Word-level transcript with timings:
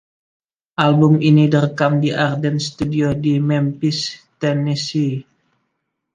Album 0.85 1.13
ini 1.29 1.43
direkam 1.53 1.93
di 2.03 2.09
Ardent 2.27 2.57
Studios 2.69 3.15
di 3.25 3.33
Memphis, 3.49 3.99
Tennessee. 4.41 5.17